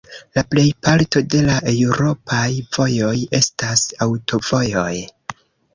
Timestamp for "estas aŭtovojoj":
3.43-4.93